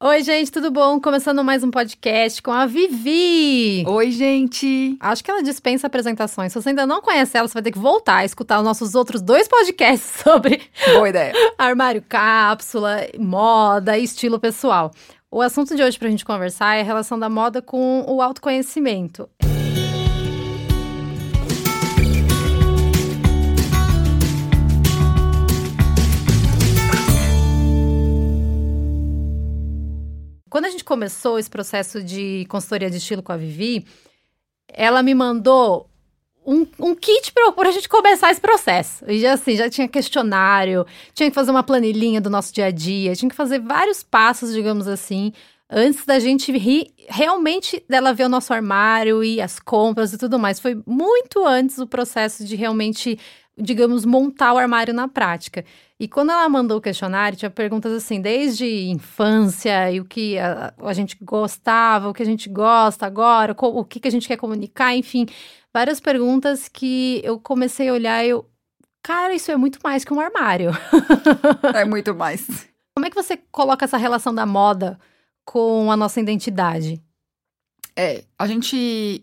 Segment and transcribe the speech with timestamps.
[0.00, 1.00] Oi, gente, tudo bom?
[1.00, 3.84] Começando mais um podcast com a Vivi.
[3.84, 4.96] Oi, gente.
[5.00, 6.52] Acho que ela dispensa apresentações.
[6.52, 8.94] Se você ainda não conhece ela, você vai ter que voltar a escutar os nossos
[8.94, 11.32] outros dois podcasts sobre Boa ideia.
[11.58, 14.92] armário cápsula, moda e estilo pessoal.
[15.32, 19.28] O assunto de hoje pra gente conversar é a relação da moda com o autoconhecimento.
[30.58, 33.86] Quando a gente começou esse processo de consultoria de estilo com a Vivi,
[34.66, 35.88] ela me mandou
[36.44, 39.04] um, um kit para a gente começar esse processo.
[39.06, 42.70] E já assim, já tinha questionário, tinha que fazer uma planilhinha do nosso dia a
[42.72, 45.32] dia, tinha que fazer vários passos, digamos assim,
[45.70, 50.40] antes da gente ri, realmente dela ver o nosso armário e as compras e tudo
[50.40, 50.58] mais.
[50.58, 53.16] Foi muito antes o processo de realmente,
[53.56, 55.64] digamos, montar o armário na prática.
[56.00, 60.72] E quando ela mandou o questionário, tinha perguntas assim, desde infância e o que a,
[60.78, 64.36] a gente gostava, o que a gente gosta agora, o que, que a gente quer
[64.36, 65.26] comunicar, enfim,
[65.74, 68.48] várias perguntas que eu comecei a olhar e eu,
[69.02, 70.70] cara, isso é muito mais que um armário.
[71.74, 72.68] É muito mais.
[72.94, 74.98] Como é que você coloca essa relação da moda
[75.44, 77.02] com a nossa identidade?
[77.96, 79.20] É, a gente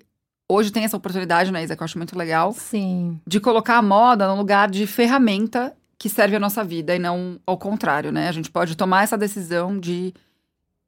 [0.50, 3.20] hoje tem essa oportunidade, né, Isa, que eu acho muito legal, Sim.
[3.26, 7.40] de colocar a moda no lugar de ferramenta que serve a nossa vida e não
[7.46, 8.28] ao contrário, né?
[8.28, 10.14] A gente pode tomar essa decisão de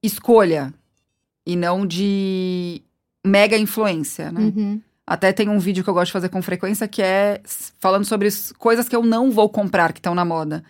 [0.03, 0.73] escolha
[1.45, 2.81] e não de
[3.25, 4.41] mega influência, né?
[4.41, 4.81] Uhum.
[5.05, 7.41] Até tem um vídeo que eu gosto de fazer com frequência que é
[7.79, 10.63] falando sobre as coisas que eu não vou comprar que estão na moda.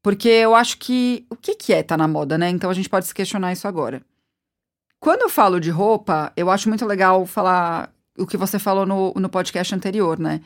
[0.00, 1.26] Porque eu acho que.
[1.28, 2.48] O que, que é tá na moda, né?
[2.48, 4.02] Então a gente pode se questionar isso agora.
[5.00, 9.12] Quando eu falo de roupa, eu acho muito legal falar o que você falou no,
[9.16, 10.40] no podcast anterior, né?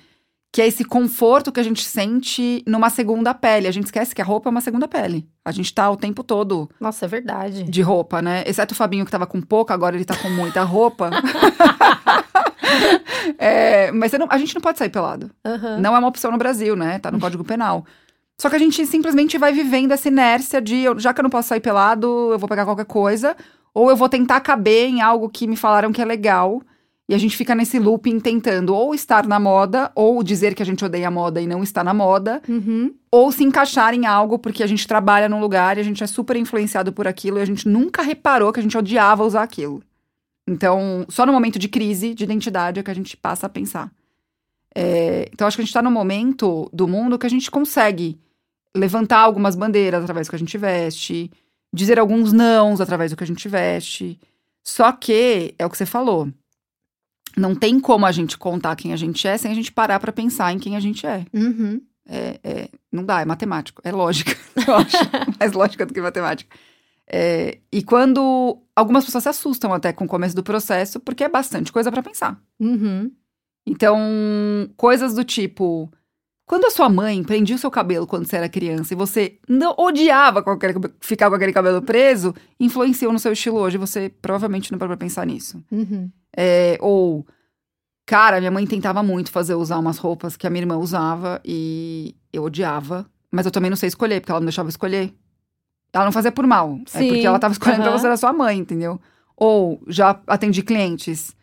[0.57, 3.69] Que é esse conforto que a gente sente numa segunda pele.
[3.69, 5.29] A gente esquece que a roupa é uma segunda pele.
[5.45, 7.65] A gente tá o tempo todo Nossa, é verdade.
[7.65, 8.43] de roupa, né?
[8.47, 11.11] Exceto o Fabinho que tava com pouca, agora ele tá com muita roupa.
[13.39, 15.31] É, mas não- a gente não pode sair pelado.
[15.45, 15.79] Aham.
[15.79, 16.99] Não é uma opção no Brasil, né?
[16.99, 17.84] Tá no Código Penal.
[18.41, 21.49] Só que a gente simplesmente vai vivendo essa inércia de, já que eu não posso
[21.49, 23.37] sair pelado, eu vou pegar qualquer coisa.
[23.75, 26.62] Ou eu vou tentar caber em algo que me falaram que é legal.
[27.09, 30.67] E a gente fica nesse looping tentando ou estar na moda, ou dizer que a
[30.67, 32.93] gente odeia a moda e não está na moda, Uhum.
[33.12, 36.06] ou se encaixar em algo porque a gente trabalha num lugar e a gente é
[36.06, 39.83] super influenciado por aquilo e a gente nunca reparou que a gente odiava usar aquilo.
[40.49, 43.91] Então, só no momento de crise de identidade é que a gente passa a pensar.
[44.75, 48.19] É, então, acho que a gente está num momento do mundo que a gente consegue
[48.77, 51.31] levantar algumas bandeiras através do que a gente veste,
[51.73, 54.21] dizer alguns nãos através do que a gente veste.
[54.62, 56.28] Só que, é o que você falou,
[57.37, 60.13] não tem como a gente contar quem a gente é sem a gente parar para
[60.13, 61.25] pensar em quem a gente é.
[61.33, 61.81] Uhum.
[62.09, 64.37] É, é, não dá, é matemático, é lógica,
[64.67, 64.97] eu acho.
[65.39, 66.57] Mais lógica do que matemática.
[67.09, 71.29] É, e quando algumas pessoas se assustam até com o começo do processo, porque é
[71.29, 72.41] bastante coisa para pensar.
[72.59, 73.11] Uhum.
[73.67, 73.99] Então,
[74.77, 75.91] coisas do tipo.
[76.47, 79.75] Quando a sua mãe prendia o seu cabelo quando você era criança e você não
[79.77, 83.77] odiava aquele- ficar com aquele cabelo preso, influenciou no seu estilo hoje.
[83.77, 85.61] Você provavelmente não parou pra pensar nisso.
[85.73, 86.09] Uhum.
[86.37, 87.27] É, ou,
[88.06, 91.41] cara, minha mãe tentava muito fazer eu usar umas roupas que a minha irmã usava
[91.45, 93.05] e eu odiava.
[93.33, 95.12] Mas eu também não sei escolher, porque ela não deixava escolher.
[95.93, 96.79] Ela não fazia por mal.
[96.95, 97.99] É Sim, porque ela tava escolhendo pra aham.
[97.99, 99.01] você da sua mãe, entendeu?
[99.37, 101.35] Ou, já atendi clientes.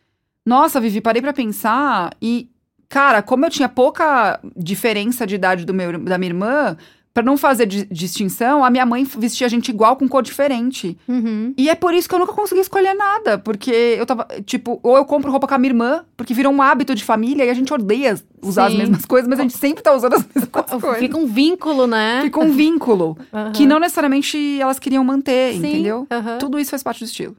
[0.45, 2.49] Nossa, Vivi, parei pra pensar e,
[2.93, 6.77] cara, como eu tinha pouca diferença de idade do meu, da minha irmã,
[7.11, 10.95] pra não fazer di- distinção, a minha mãe vestia a gente igual com cor diferente.
[11.07, 11.53] Uhum.
[11.57, 13.37] E é por isso que eu nunca consegui escolher nada.
[13.39, 16.61] Porque eu tava, tipo, ou eu compro roupa com a minha irmã, porque virou um
[16.61, 18.73] hábito de família e a gente odeia usar Sim.
[18.73, 20.99] as mesmas coisas, mas a gente sempre tá usando as mesmas coisas.
[20.99, 22.21] Fica um vínculo, né?
[22.23, 23.51] Fica um vínculo Aham.
[23.53, 26.07] que não necessariamente elas queriam manter, Sim, entendeu?
[26.11, 26.37] aham.
[26.39, 27.35] Tudo isso faz parte do estilo.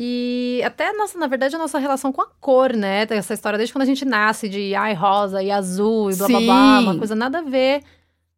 [0.00, 3.04] E até, nossa, na verdade, a nossa relação com a cor, né?
[3.04, 6.28] Tem Essa história desde quando a gente nasce, de ai, rosa e azul e blá
[6.28, 7.82] blá blá, uma coisa nada a ver.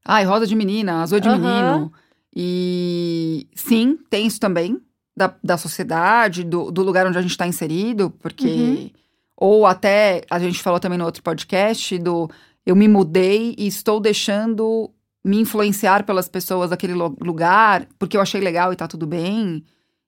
[0.02, 1.36] Ai, rosa de menina, azul é de Aham.
[1.38, 1.92] menino.
[2.34, 4.80] E sim, tem isso também.
[5.14, 8.46] Da, da sociedade, do, do lugar onde a gente tá inserido, porque.
[8.46, 8.90] Uhum.
[9.36, 12.30] Ou até, a gente falou também no outro podcast, do
[12.64, 14.90] eu me mudei e estou deixando
[15.22, 19.62] me influenciar pelas pessoas daquele lugar, porque eu achei legal e tá tudo bem.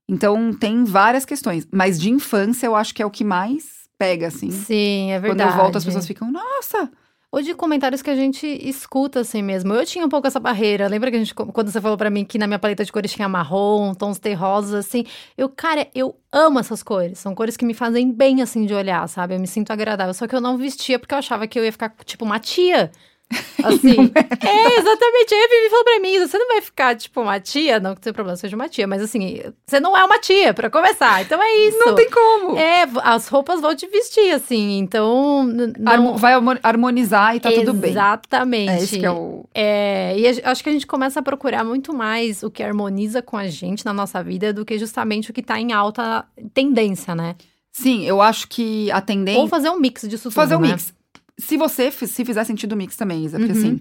[0.08, 1.66] Então, tem várias questões.
[1.72, 4.50] Mas de infância, eu acho que é o que mais pega, assim.
[4.50, 5.52] Sim, é Quando verdade.
[5.52, 6.90] eu volto, as pessoas ficam, nossa,
[7.30, 9.72] Ou de comentários que a gente escuta assim mesmo.
[9.72, 10.86] Eu tinha um pouco essa barreira.
[10.86, 13.10] Lembra que a gente, quando você falou pra mim que na minha paleta de cores
[13.10, 15.04] tinha marrom, tons terrosos, assim.
[15.34, 17.18] Eu, cara, eu amo essas cores.
[17.18, 19.34] São cores que me fazem bem, assim, de olhar, sabe?
[19.34, 20.12] Eu me sinto agradável.
[20.12, 22.90] Só que eu não vestia porque eu achava que eu ia ficar tipo uma tia.
[23.62, 25.34] Assim, é, exatamente.
[25.34, 28.00] Aí a Vivi falou pra mim, você não vai ficar, tipo, uma tia, não que
[28.00, 31.22] o seu problema seja uma tia, mas assim, você não é uma tia, pra começar.
[31.22, 31.78] Então é isso.
[31.78, 32.58] Não tem como.
[32.58, 35.44] É, as roupas vão te vestir, assim, então...
[35.78, 36.16] Não...
[36.16, 37.90] Vai harmonizar e tá tudo bem.
[37.90, 38.70] Exatamente.
[38.70, 39.44] É esse que é o...
[39.54, 43.36] É, e acho que a gente começa a procurar muito mais o que harmoniza com
[43.36, 47.36] a gente na nossa vida do que justamente o que tá em alta tendência, né?
[47.70, 49.40] Sim, eu acho que a tendência...
[49.40, 50.72] Ou fazer um mix disso tudo, Fazer um né?
[50.72, 50.92] mix.
[51.38, 53.58] Se você, se fizer sentido mix também, Isa, porque Uhum.
[53.58, 53.80] assim,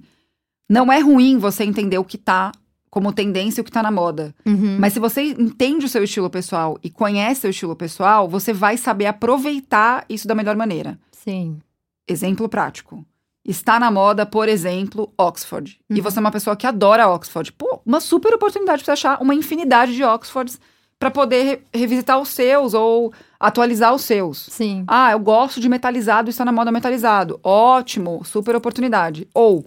[0.70, 2.52] não é ruim você entender o que tá
[2.90, 4.34] como tendência e o que tá na moda.
[4.46, 4.78] Uhum.
[4.80, 8.76] Mas se você entende o seu estilo pessoal e conhece seu estilo pessoal, você vai
[8.78, 11.00] saber aproveitar isso da melhor maneira.
[11.12, 11.60] Sim.
[12.08, 13.06] Exemplo prático.
[13.46, 15.80] Está na moda, por exemplo, Oxford.
[15.90, 16.02] E Uhum.
[16.04, 17.52] você é uma pessoa que adora Oxford.
[17.54, 20.60] Pô, uma super oportunidade pra você achar uma infinidade de Oxfords
[21.02, 24.38] pra poder re- revisitar os seus ou atualizar os seus.
[24.52, 24.84] Sim.
[24.88, 27.40] Ah, eu gosto de metalizado, está na moda metalizado.
[27.44, 29.28] Ótimo, super oportunidade.
[29.34, 29.66] Ou,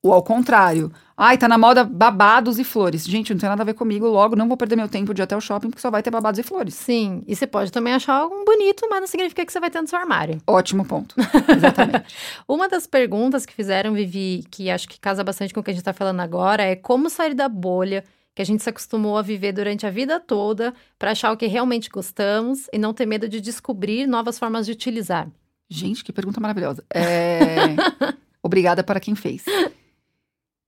[0.00, 0.92] ou ao contrário.
[1.16, 3.04] Ai, tá na moda babados e flores.
[3.04, 5.24] Gente, não tem nada a ver comigo, logo não vou perder meu tempo de ir
[5.24, 6.74] até o shopping, porque só vai ter babados e flores.
[6.74, 7.24] Sim.
[7.26, 9.88] E você pode também achar algum bonito, mas não significa que você vai ter no
[9.88, 10.40] seu armário.
[10.46, 11.16] Ótimo ponto.
[11.50, 12.14] Exatamente.
[12.46, 15.74] Uma das perguntas que fizeram, Vivi, que acho que casa bastante com o que a
[15.74, 18.04] gente tá falando agora, é como sair da bolha
[18.36, 21.46] que a gente se acostumou a viver durante a vida toda para achar o que
[21.46, 25.26] realmente gostamos e não ter medo de descobrir novas formas de utilizar.
[25.70, 26.84] Gente, que pergunta maravilhosa.
[26.92, 27.74] É...
[28.42, 29.42] Obrigada para quem fez.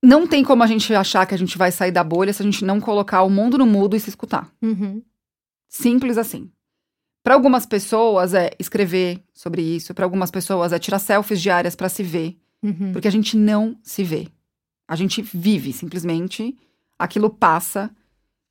[0.02, 2.44] Não tem como a gente achar que a gente vai sair da bolha se a
[2.44, 4.50] gente não colocar o mundo no mudo e se escutar.
[4.62, 5.02] Uhum.
[5.68, 6.50] Simples assim.
[7.22, 11.90] Para algumas pessoas é escrever sobre isso, para algumas pessoas é tirar selfies diárias para
[11.90, 12.92] se ver, Uhum.
[12.92, 14.26] porque a gente não se vê.
[14.88, 16.56] A gente vive simplesmente,
[16.98, 17.90] aquilo passa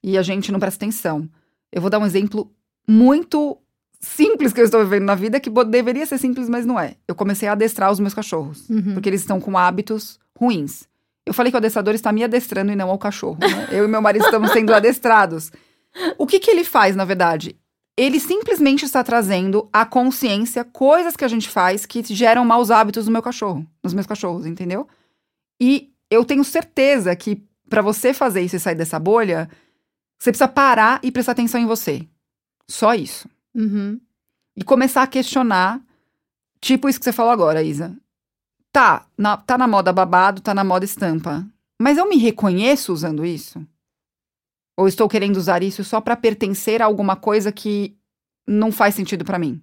[0.03, 1.29] e a gente não presta atenção.
[1.71, 2.51] Eu vou dar um exemplo
[2.87, 3.57] muito
[3.99, 6.95] simples que eu estou vivendo na vida que deveria ser simples, mas não é.
[7.07, 8.93] Eu comecei a adestrar os meus cachorros, Uhum.
[8.93, 10.87] porque eles estão com hábitos ruins.
[11.25, 13.37] Eu falei que o adestrador está me adestrando e não ao cachorro.
[13.41, 13.67] né?
[13.71, 15.51] Eu e meu marido estamos sendo adestrados.
[16.17, 17.57] O que, que ele faz, na verdade?
[17.97, 23.07] Ele simplesmente está trazendo à consciência coisas que a gente faz que geram maus hábitos
[23.07, 24.87] no meu cachorro, nos meus cachorros, entendeu?
[25.59, 29.49] E eu tenho certeza que para você fazer isso e sair dessa bolha,
[30.17, 32.07] você precisa parar e prestar atenção em você.
[32.67, 33.29] Só isso.
[33.53, 33.99] Uhum.
[34.55, 35.81] E começar a questionar,
[36.59, 37.95] tipo isso que você falou agora, Isa.
[38.71, 41.45] Tá, na, tá na moda babado, tá na moda estampa.
[41.79, 43.65] Mas eu me reconheço usando isso?
[44.75, 47.97] Ou estou querendo usar isso só pra pertencer a alguma coisa que
[48.47, 49.61] não faz sentido pra mim?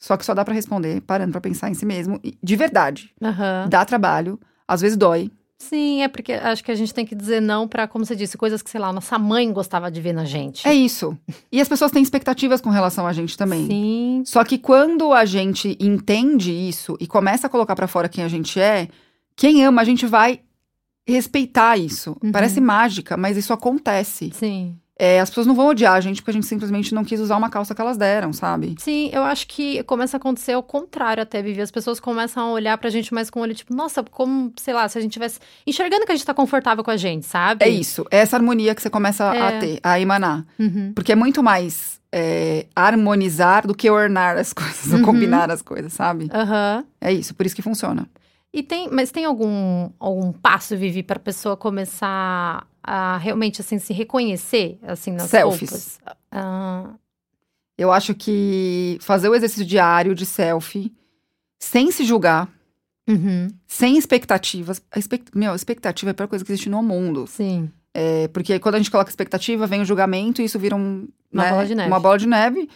[0.00, 2.20] Só que só dá pra responder parando pra pensar em si mesmo.
[2.42, 3.14] De verdade.
[3.22, 3.68] Aham.
[3.68, 5.30] Dá trabalho, às vezes dói.
[5.68, 8.36] Sim, é porque acho que a gente tem que dizer não pra, como você disse,
[8.36, 10.66] coisas que, sei lá, nossa mãe gostava de ver na gente.
[10.66, 11.16] É isso.
[11.52, 13.66] E as pessoas têm expectativas com relação a gente também.
[13.68, 14.22] Sim.
[14.26, 18.28] Só que quando a gente entende isso e começa a colocar pra fora quem a
[18.28, 18.88] gente é,
[19.36, 20.40] quem ama a gente vai
[21.06, 22.16] respeitar isso.
[22.22, 22.32] Uhum.
[22.32, 24.32] Parece mágica, mas isso acontece.
[24.34, 24.76] Sim.
[25.04, 27.36] É, as pessoas não vão odiar a gente porque a gente simplesmente não quis usar
[27.36, 28.76] uma calça que elas deram, sabe?
[28.78, 31.60] Sim, eu acho que começa a acontecer ao contrário até, Vivi.
[31.60, 34.72] As pessoas começam a olhar pra gente mais com o olho, tipo, nossa, como, sei
[34.72, 37.64] lá, se a gente tivesse enxergando que a gente tá confortável com a gente, sabe?
[37.64, 38.04] É isso.
[38.12, 39.40] É essa harmonia que você começa É.
[39.40, 40.44] a ter, a emanar.
[40.56, 40.92] Uhum.
[40.94, 45.04] Porque é muito mais é, harmonizar do que ornar as coisas, ou Uhum.
[45.04, 46.28] combinar as coisas, sabe?
[46.32, 46.84] Aham.
[47.00, 48.06] É isso, por isso que funciona.
[48.52, 53.92] E tem, mas tem algum, algum passo, Vivi, pra pessoa começar a realmente, assim, se
[53.92, 55.70] reconhecer, assim, nas Selfies.
[55.70, 56.00] roupas?
[56.30, 56.90] Ah,
[57.78, 60.92] Eu acho que fazer o exercício diário de selfie,
[61.58, 62.48] sem se julgar,
[63.08, 64.82] uhum, sem expectativas.
[64.90, 65.30] A expect...
[65.36, 67.26] Meu, expectativa é a pior coisa que existe no mundo.
[67.26, 67.70] sim.
[67.94, 71.42] É, porque quando a gente coloca expectativa, vem o julgamento e isso vira um, Uma
[71.44, 71.88] né, bola de neve.
[71.90, 72.70] uma bola de neve.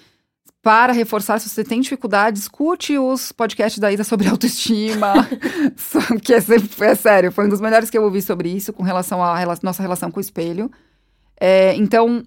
[0.66, 5.14] Para reforçar, se você tem dificuldade, escute os podcasts da Isa sobre autoestima.
[6.24, 6.38] Que é,
[6.80, 9.56] é sério, foi um dos melhores que eu ouvi sobre isso, com relação à rela-
[9.62, 10.68] nossa relação com o espelho.
[11.40, 12.24] É, então,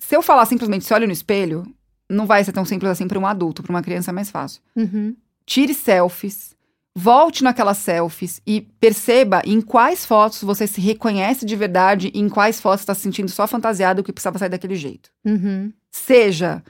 [0.00, 1.62] se eu falar simplesmente se olha no espelho,
[2.10, 4.60] não vai ser tão simples assim para um adulto, para uma criança é mais fácil
[4.74, 5.14] Uhum,
[5.46, 6.56] tire selfies,
[6.92, 12.28] volte naquelas selfies e perceba em quais fotos você se reconhece de verdade e em
[12.28, 15.08] quais fotos está se sentindo só fantasiado que precisava sair daquele jeito.
[15.24, 16.64] uhum, Seja,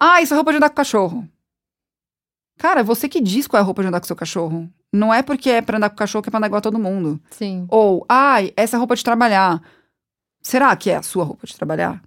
[0.00, 1.28] ah, isso é roupa de andar com o cachorro.
[2.58, 4.68] Cara, você que diz qual é a roupa de andar com seu cachorro.
[4.92, 6.62] Não é porque é pra andar com o cachorro que é pra andar igual a
[6.62, 7.20] todo mundo.
[7.30, 7.66] sim.
[7.68, 9.62] Ou, ai, essa é a roupa de trabalhar.
[10.42, 12.02] Será que é a sua roupa de trabalhar?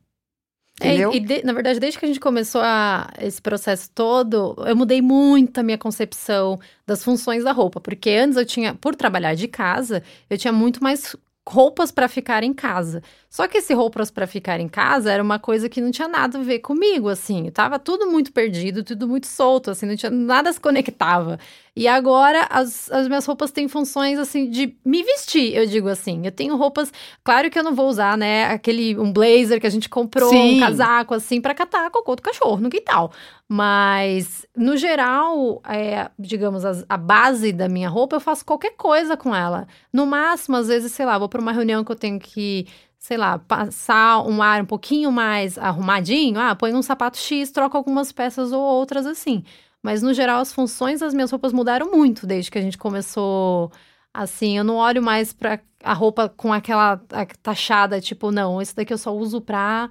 [0.82, 1.14] É, Entendeu?
[1.14, 5.02] e de- na verdade, desde que a gente começou a- esse processo todo, eu mudei
[5.04, 7.80] muito a minha concepção das funções da roupa.
[7.80, 11.16] Porque antes eu tinha, por trabalhar de casa, eu tinha muito mais
[11.48, 13.02] roupas para ficar em casa.
[13.30, 16.40] Só que esse roupas para ficar em casa era uma coisa que não tinha nada
[16.40, 17.50] a ver comigo, assim.
[17.52, 21.40] Tava tudo muito perdido, tudo muito solto, assim, não tinha nada se conectava.
[21.76, 26.22] E agora as, as minhas roupas têm funções assim de me vestir, eu digo assim.
[26.24, 26.92] Eu tenho roupas,
[27.24, 30.58] claro que eu não vou usar, né, aquele um blazer que a gente comprou, Sim.
[30.58, 33.12] um casaco assim para catar cocô do cachorro no quintal.
[33.50, 39.18] Mas no geral, é, digamos as- a base da minha roupa, eu faço qualquer coisa
[39.18, 39.68] com ela.
[39.92, 42.68] No máximo, às vezes, sei lá, vou para uma reunião que eu tenho que
[43.00, 47.78] sei lá, passar um ar um pouquinho mais arrumadinho, ah, põe um sapato X, troca
[47.78, 49.44] algumas peças ou outras assim.
[49.84, 53.70] Mas no geral, as funções das minhas roupas mudaram muito desde que a gente começou.
[54.14, 57.02] Assim, eu não olho mais pra a roupa com aquela
[57.42, 59.90] taxada, tipo, não, esse daqui eu só uso pra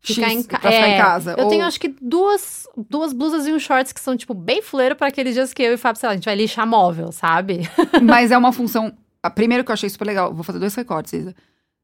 [0.00, 1.34] ficar X em, ca- pra ficar em É, casa.
[1.38, 4.60] Eu Ou- tenho acho que duas, duas blusas e um shorts que são, tipo, bem
[4.62, 6.66] fuleiro pra aqueles dias que eu e o Fábio, sei lá, a gente vai lixar
[6.66, 7.60] móvel, sabe?
[8.02, 8.92] Mas é uma função.
[9.22, 11.34] A primeiro que eu achei super legal, vou fazer dois recortes, Isa.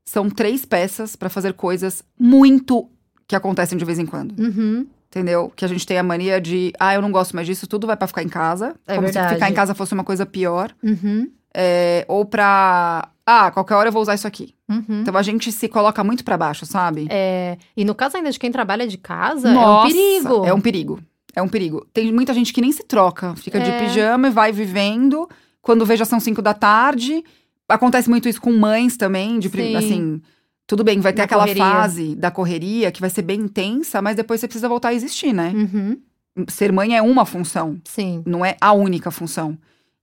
[0.05, 2.89] São três peças pra fazer coisas muito
[3.29, 4.37] que acontecem de vez em quando.
[4.41, 4.87] Uhum.
[5.15, 5.53] Entendeu?
[5.55, 7.97] Que a gente tem a mania de, ah, eu não gosto mais disso, tudo vai
[7.97, 8.75] pra ficar em casa.
[8.85, 9.29] É como verdade.
[9.29, 10.73] se ficar em casa fosse uma coisa pior.
[10.83, 11.31] Uhum.
[11.55, 14.57] É, ou pra, ah, qualquer hora eu vou usar isso aqui.
[14.69, 15.03] Uhum.
[15.03, 17.07] Então a gente se coloca muito pra baixo, sabe?
[17.11, 20.47] É, e no caso ainda de quem trabalha de casa, Nossa, é um perigo.
[20.47, 21.01] É um perigo.
[21.37, 21.87] É um perigo.
[21.93, 23.37] Tem muita gente que nem se troca.
[23.37, 23.79] Fica de É.
[23.79, 25.29] pijama e vai vivendo.
[25.63, 27.23] Quando vê já são cinco da tarde.
[27.69, 29.39] Acontece muito isso com mães também.
[29.39, 29.77] De, Sim.
[29.77, 30.23] assim,
[30.67, 31.63] tudo bem, vai ter Da aquela correria.
[31.65, 35.33] fase da correria que vai ser bem intensa, mas depois você precisa voltar a existir,
[35.33, 35.53] né?
[35.55, 36.01] Uhum.
[36.49, 38.23] Ser mãe é uma função, Sim.
[38.27, 39.57] não é a única função.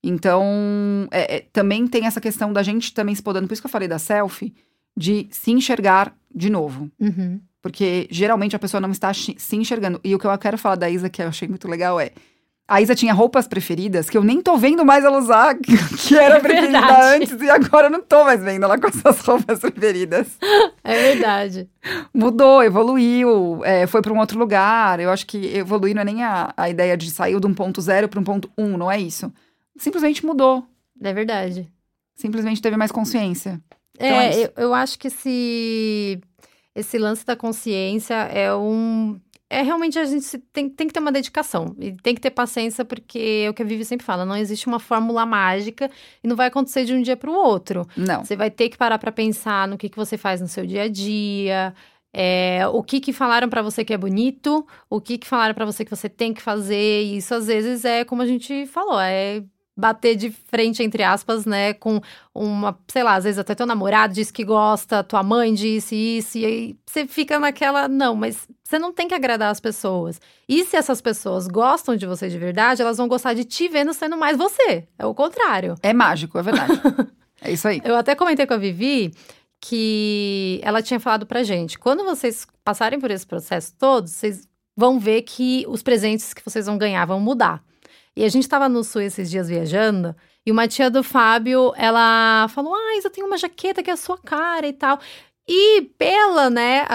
[0.04, 3.48] Então, é- é, também tem essa questão da gente também se podando.
[3.48, 4.54] Por isso que eu falei da selfie,
[4.98, 6.90] de se enxergar de novo.
[7.00, 7.40] Uhum.
[7.62, 10.00] Porque geralmente a pessoa não está se enxergando.
[10.04, 12.12] E o que eu quero falar da Isa, que eu achei muito legal, é.
[12.68, 16.38] A Isa tinha roupas preferidas que eu nem tô vendo mais ela usar, que, era
[16.38, 17.16] É preferida verdade.
[17.24, 20.28] antes, e agora eu não tô mais vendo ela com essas roupas preferidas.
[20.84, 21.70] É verdade.
[22.14, 25.00] Mudou, evoluiu, é, foi para um outro lugar.
[25.02, 27.82] Eu acho que evoluir não é nem a, a ideia de sair de um ponto
[27.82, 29.32] zero para um ponto um, não é isso.
[29.78, 30.66] Simplesmente mudou.
[31.04, 31.70] É verdade.
[32.16, 33.60] Simplesmente teve mais consciência.
[33.96, 36.22] Então é É, eu, eu acho que esse,
[36.74, 39.20] esse lance da consciência é um.
[39.54, 42.86] É realmente a gente tem, tem que ter uma dedicação e tem que ter paciência,
[42.86, 45.92] porque é o que a Vivi sempre fala: não existe uma fórmula mágica
[46.24, 47.86] e não vai acontecer de um dia para o outro.
[47.98, 48.24] Não.
[48.24, 50.84] Você vai ter que parar para pensar no que, que você faz no seu dia
[50.84, 51.76] a dia,
[52.14, 55.66] é, o que que falaram para você que é bonito, o que que falaram para
[55.66, 57.04] você que você tem que fazer.
[57.04, 59.44] E isso às vezes é como a gente falou, é
[59.76, 62.02] bater de frente entre aspas, né, com
[62.34, 66.38] uma, sei lá, às vezes até teu namorado disse que gosta, tua mãe disse isso
[66.38, 70.20] e aí você fica naquela, não, mas você não tem que agradar as pessoas.
[70.48, 73.94] E se essas pessoas gostam de você de verdade, elas vão gostar de te vendo
[73.94, 74.88] sendo mais você.
[74.98, 75.76] É o contrário.
[75.82, 76.74] É mágico, é verdade.
[77.42, 77.82] é isso aí.
[77.84, 79.14] Eu até comentei com a Vivi
[79.60, 85.00] que ela tinha falado pra gente: quando vocês passarem por esse processo todo, vocês vão
[85.00, 87.64] ver que os presentes que vocês vão ganhar vão mudar.
[88.16, 90.16] E a gente tava no sul esses dias viajando,
[90.46, 93.98] e uma tia do Fábio, ela falou: Ah, Isa, tem uma jaqueta que é a
[93.98, 95.00] sua cara e tal.
[95.54, 96.88] E pela, né,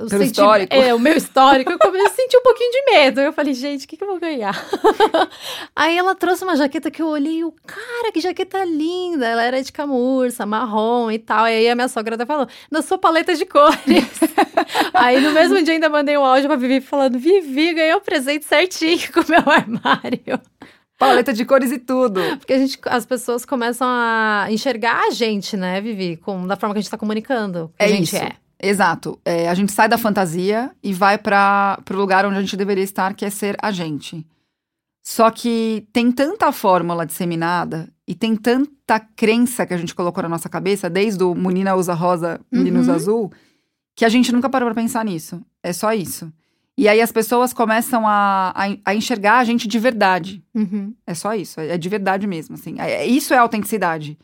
[0.00, 0.72] o Pelo histórico.
[0.72, 3.20] É, o meu histórico, eu comecei a sentir um pouquinho de medo.
[3.20, 4.54] Eu falei, gente, o que, que eu vou ganhar?
[5.74, 9.26] Aí ela trouxe uma jaqueta que eu olhei e o cara, que jaqueta linda.
[9.26, 11.48] Ela era de camurça, marrom e tal.
[11.48, 13.74] E aí a minha sogra até falou, na sua paleta de cores.
[14.94, 18.44] aí no mesmo dia ainda mandei um áudio pra Vivi falando, Vivi, ganhei o presente
[18.44, 20.40] certinho com o meu armário.
[20.98, 22.20] Paleta de cores e tudo.
[22.38, 26.16] Porque a gente, as pessoas começam a enxergar a gente, né, Vivi?
[26.16, 27.72] Com, da forma que a gente tá comunicando.
[27.78, 28.16] É a gente isso.
[28.16, 28.32] é.
[28.62, 29.18] Exato.
[29.24, 32.84] É, a gente sai da fantasia e vai para o lugar onde a gente deveria
[32.84, 34.24] estar, que é ser a gente.
[35.02, 40.28] Só que tem tanta fórmula disseminada e tem tanta crença que a gente colocou na
[40.30, 42.96] nossa cabeça, desde o menina usa rosa, menino usa Uhum.
[42.96, 43.32] azul,
[43.94, 45.42] que a gente nunca parou pra pensar nisso.
[45.62, 46.32] É só isso.
[46.76, 50.42] E aí as pessoas começam a, a, a enxergar a gente de verdade.
[50.54, 50.92] Uhum.
[51.06, 52.74] É só isso, é de verdade mesmo, assim.
[52.80, 54.18] É- é- isso é autenticidade,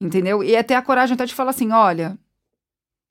[0.00, 0.42] entendeu?
[0.44, 2.18] E é ter a coragem até de falar assim, olha,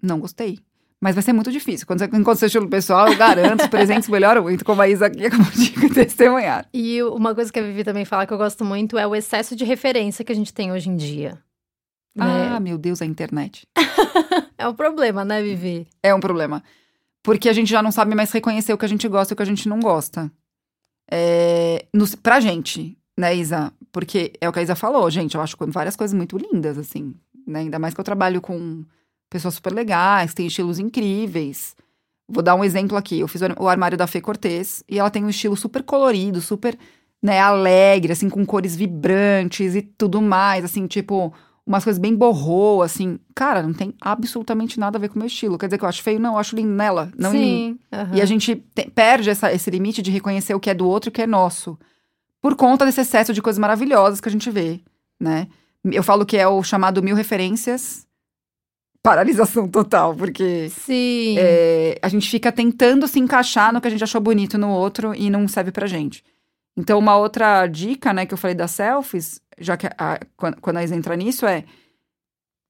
[0.02, 0.60] não gostei.
[1.02, 1.86] Mas vai ser muito difícil.
[1.86, 5.08] Quando você encontra seu estilo pessoal, eu garanto, os presentes melhoram muito, como a Isa
[5.08, 6.68] aqui acabou de testemunhar.
[6.74, 9.56] E uma coisa que a Vivi também fala que eu gosto muito é o excesso
[9.56, 11.38] de referência que a gente tem hoje em dia.
[12.16, 12.50] né?
[12.56, 13.68] Ah, meu Deus, a internet.
[14.58, 15.86] É um problema, né, Vivi?
[16.02, 16.64] É um problema.
[17.26, 19.36] Porque a gente já não sabe mais reconhecer o que a gente gosta e o
[19.36, 20.32] que a gente não gosta.
[21.10, 23.74] É, no, pra gente, né, Isa?
[23.92, 25.34] Porque é o que a Isa falou, gente.
[25.34, 27.16] Eu acho várias coisas muito lindas, assim.
[27.48, 27.62] Né?
[27.62, 28.86] Ainda mais que eu trabalho com
[29.28, 31.76] pessoas super legais, tem estilos incríveis.
[32.30, 33.22] Vou dar um exemplo aqui.
[33.22, 36.78] Eu fiz o armário da Fê Cortez e ela tem um estilo super colorido, super
[37.24, 40.64] né, alegre, assim, com cores vibrantes e tudo mais.
[40.64, 41.34] Assim, tipo,
[41.66, 43.20] umas coisas bem borrou, assim.
[43.34, 45.58] Cara, não tem absolutamente nada a ver com o meu estilo.
[45.58, 46.20] Quer dizer que eu acho feio?
[46.20, 47.46] Não, eu acho lindo nela, não em mim.
[47.74, 47.80] Sim.
[47.92, 48.16] aham.
[48.16, 51.08] E a gente te- perde essa- esse limite de reconhecer o que é do outro
[51.08, 51.78] e o que é nosso.
[52.42, 54.80] Por conta desse excesso de coisas maravilhosas que a gente vê,
[55.20, 55.48] né?
[55.84, 58.06] Eu falo que é o chamado mil referências,
[59.02, 61.36] paralisação total, porque Sim.
[61.38, 65.14] é, a gente fica tentando se encaixar no que a gente achou bonito no outro
[65.16, 66.24] e não serve pra gente.
[66.78, 70.84] Então, uma outra dica, né, que eu falei das selfies, já que a, quando, a
[70.84, 71.64] Isa entra nisso, é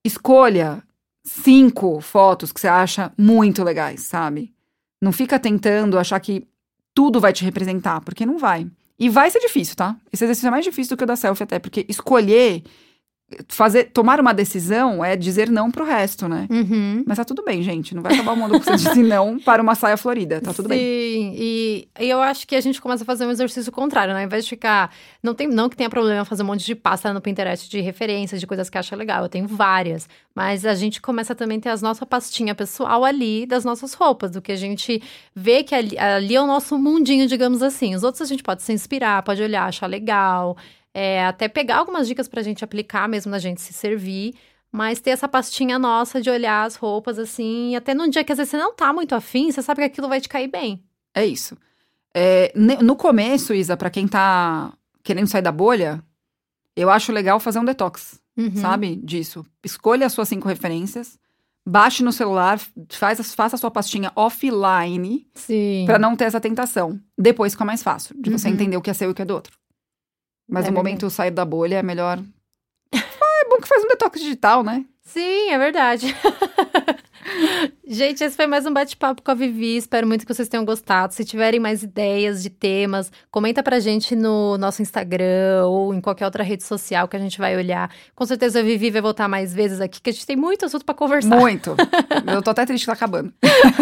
[0.06, 0.84] escolha
[1.24, 4.54] cinco fotos que você acha muito legais, sabe?
[5.02, 6.48] Não fica tentando achar que
[6.94, 8.70] tudo vai te representar, porque não vai.
[8.98, 9.98] E vai ser difícil, tá?
[10.14, 12.64] Esse exercício é mais difícil do que o da selfie, até, porque escolher,
[13.50, 16.48] fazer, tomar uma decisão é dizer não pro resto, né?
[16.50, 17.04] Uhum.
[17.06, 17.94] Mas tá tudo bem, gente.
[17.96, 20.42] Não vai acabar o mundo com você disse não para uma saia florida.
[20.42, 21.36] Tá tudo Sim, bem.
[21.38, 24.22] e, e eu acho que a gente começa a fazer um exercício contrário, né?
[24.22, 24.92] Ao invés de ficar.
[25.22, 28.40] Não, tem, não que tenha problema fazer um monte de pasta no Pinterest de referências,
[28.40, 29.24] de coisas que acha legal.
[29.24, 30.08] Eu tenho várias.
[30.34, 34.32] Mas a gente começa também a ter a nossa pastinha pessoal ali das nossas roupas,
[34.32, 35.02] do que a gente
[35.34, 37.96] vê que ali, ali é o nosso mundinho, digamos assim.
[37.96, 40.58] Os outros a gente pode se inspirar, pode olhar, achar legal.
[40.96, 44.34] É, até pegar algumas dicas pra gente aplicar mesmo na gente se servir.
[44.72, 48.38] Mas ter essa pastinha nossa de olhar as roupas assim, até num dia que às
[48.38, 50.84] vezes você não tá muito afim, você sabe que aquilo vai te cair bem.
[51.14, 51.56] É isso.
[52.14, 54.74] É, no começo, Isa, pra quem tá
[55.04, 56.04] querendo sair da bolha,
[56.76, 58.56] eu acho legal fazer um detox, Uhum.
[58.58, 58.98] sabe?
[58.98, 59.46] Disso.
[59.64, 61.18] Escolha as suas cinco referências,
[61.66, 62.60] baixe no celular,
[62.90, 65.84] faz, faça a sua pastinha offline Sim.
[65.86, 67.00] pra não ter essa tentação.
[67.18, 68.54] Depois fica mais fácil, de você Uhum.
[68.56, 69.58] entender o que é seu e o que é do outro.
[70.48, 72.20] Mas É no momento sair da bolha é melhor.
[72.94, 74.86] Ah, é bom que faz um detox digital, né?
[75.02, 76.16] Sim, é verdade.
[77.88, 79.78] Gente, esse foi mais um bate-papo com a Vivi.
[79.78, 81.14] Espero muito que vocês tenham gostado.
[81.14, 86.26] Se tiverem mais ideias de temas, comenta pra gente no nosso Instagram ou em qualquer
[86.26, 87.92] outra rede social que a gente vai olhar.
[88.16, 90.86] Com certeza a Vivi vai voltar mais vezes aqui, que a gente tem muito assunto
[90.86, 91.40] pra conversar.
[91.40, 91.76] Muito.
[92.28, 93.34] eu tô até triste que tá acabando.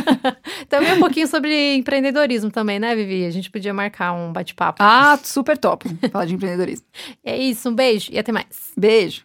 [0.70, 3.26] Também um pouquinho sobre empreendedorismo também, né, Vivi?
[3.26, 4.82] A gente podia marcar um bate-papo.
[4.82, 5.88] Ah, super top.
[6.12, 6.86] Falar de empreendedorismo.
[7.24, 8.72] É isso, um beijo e até mais.
[8.78, 9.24] Beijo.